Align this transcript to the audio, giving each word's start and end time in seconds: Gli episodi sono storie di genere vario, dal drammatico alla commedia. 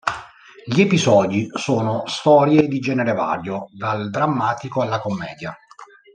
Gli 0.65 0.81
episodi 0.81 1.47
sono 1.53 2.07
storie 2.07 2.67
di 2.67 2.79
genere 2.79 3.13
vario, 3.13 3.67
dal 3.69 4.09
drammatico 4.09 4.81
alla 4.81 4.99
commedia. 4.99 5.55